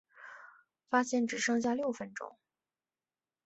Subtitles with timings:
[0.89, 2.39] 发现只剩下六分钟